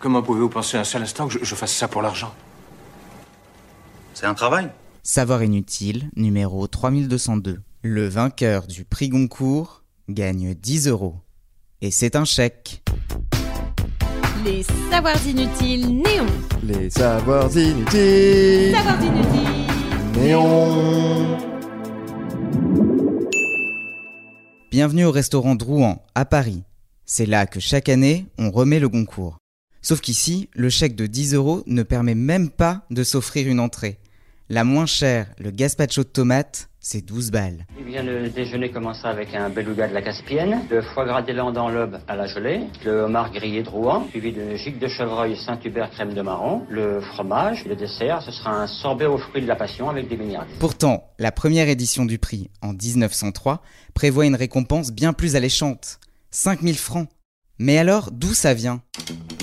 [0.00, 2.32] Comment pouvez-vous penser un seul instant que je, je fasse ça pour l'argent?
[4.14, 4.70] C'est un travail.
[5.02, 7.60] Savoir inutile, numéro 3202.
[7.82, 11.16] Le vainqueur du prix Goncourt gagne 10 euros.
[11.80, 12.82] Et c'est un chèque.
[14.44, 16.26] Les savoirs inutiles néons.
[16.62, 18.74] Les savoirs inutiles.
[18.76, 19.66] Savoirs inutiles.
[20.16, 21.38] Néon.
[24.70, 26.62] Bienvenue au restaurant Drouan, à Paris.
[27.04, 29.38] C'est là que chaque année, on remet le Goncourt.
[29.88, 33.96] Sauf qu'ici, le chèque de 10 euros ne permet même pas de s'offrir une entrée.
[34.50, 37.64] La moins chère, le gazpacho de tomate, c'est 12 balles.
[37.80, 41.52] Eh bien, le déjeuner commencera avec un beluga de la Caspienne, le foie gras d'élan
[41.52, 45.38] dans l'aube à la gelée, le homard grillé de Rouen, suivi d'une gigue de chevreuil
[45.38, 49.48] Saint-Hubert crème de marron, le fromage, le dessert, ce sera un sorbet aux fruits de
[49.48, 50.48] la passion avec des minérales.
[50.60, 53.62] Pourtant, la première édition du prix, en 1903,
[53.94, 55.98] prévoit une récompense bien plus alléchante.
[56.30, 57.08] 5000 francs.
[57.58, 58.82] Mais alors, d'où ça vient?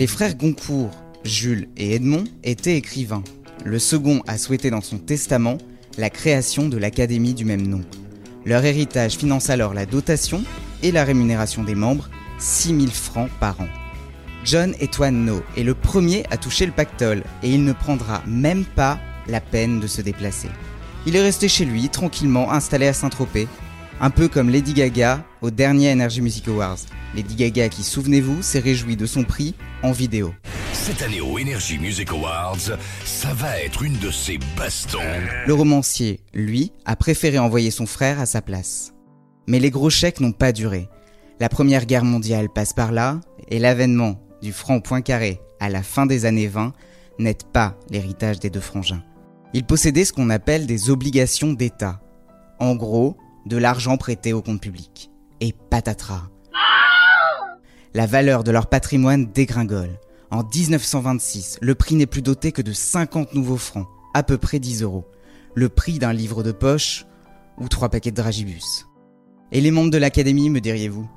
[0.00, 0.92] Les frères Goncourt,
[1.24, 3.22] Jules et Edmond, étaient écrivains.
[3.66, 5.58] Le second a souhaité dans son testament
[5.98, 7.82] la création de l'académie du même nom.
[8.46, 10.42] Leur héritage finance alors la dotation
[10.82, 12.08] et la rémunération des membres,
[12.38, 13.68] 6000 francs par an.
[14.42, 18.98] John Etouane est le premier à toucher le pactole et il ne prendra même pas
[19.28, 20.48] la peine de se déplacer.
[21.04, 23.48] Il est resté chez lui, tranquillement installé à Saint-Tropez,
[24.00, 26.78] un peu comme Lady Gaga au dernier Energy Music Awards.
[27.14, 30.32] Lady Gaga qui, souvenez-vous, s'est réjouie de son prix en vidéo.
[30.72, 34.98] Cette année au Energy Music Awards, ça va être une de ces bastons.
[35.46, 38.94] Le romancier, lui, a préféré envoyer son frère à sa place.
[39.46, 40.88] Mais les gros chèques n'ont pas duré.
[41.38, 46.06] La Première Guerre mondiale passe par là, et l'avènement du franc Poincaré à la fin
[46.06, 46.72] des années 20
[47.18, 49.02] n'aide pas l'héritage des deux frangins.
[49.52, 52.00] Ils possédaient ce qu'on appelle des obligations d'État.
[52.58, 55.10] En gros, de l'argent prêté au compte public.
[55.40, 56.28] Et patatras.
[57.94, 59.98] La valeur de leur patrimoine dégringole.
[60.30, 64.60] En 1926, le prix n'est plus doté que de 50 nouveaux francs, à peu près
[64.60, 65.04] 10 euros.
[65.54, 67.04] Le prix d'un livre de poche
[67.58, 68.86] ou trois paquets de dragibus.
[69.50, 71.08] Et les membres de l'académie, me diriez-vous?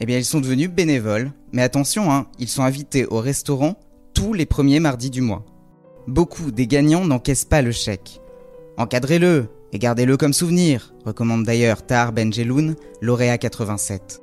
[0.00, 3.78] Eh bien, ils sont devenus bénévoles, mais attention, hein, ils sont invités au restaurant
[4.14, 5.44] tous les premiers mardis du mois.
[6.08, 8.20] Beaucoup des gagnants n'encaissent pas le chèque.
[8.78, 14.20] Encadrez-le et gardez-le comme souvenir, recommande d'ailleurs Tahar Benjeloun, lauréat 87.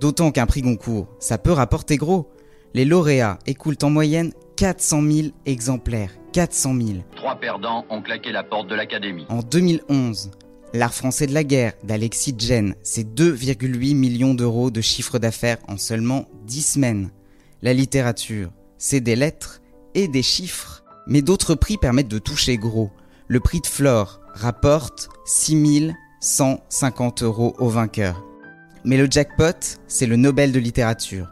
[0.00, 2.30] D'autant qu'un prix Goncourt, ça peut rapporter gros.
[2.74, 6.12] Les lauréats écoulent en moyenne 400 000 exemplaires.
[6.32, 6.88] 400 000.
[7.16, 9.26] Trois perdants ont claqué la porte de l'académie.
[9.30, 10.30] En 2011,
[10.74, 15.76] l'art français de la guerre d'Alexis Jen, c'est 2,8 millions d'euros de chiffre d'affaires en
[15.76, 17.10] seulement 10 semaines.
[17.62, 19.60] La littérature, c'est des lettres
[19.94, 20.84] et des chiffres.
[21.06, 22.90] Mais d'autres prix permettent de toucher gros.
[23.28, 28.24] Le prix de Flore rapporte 6150 euros au vainqueur.
[28.84, 31.28] Mais le jackpot, c'est le Nobel de littérature.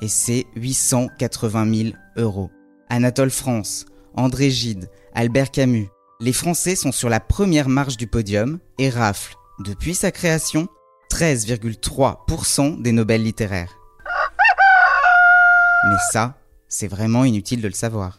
[0.00, 2.50] Et c'est 880 000 euros.
[2.88, 5.88] Anatole France, André Gide, Albert Camus.
[6.20, 10.68] Les Français sont sur la première marche du podium et raflent, depuis sa création,
[11.10, 13.76] 13,3% des Nobels littéraires.
[15.86, 16.38] Mais ça,
[16.68, 18.18] c'est vraiment inutile de le savoir.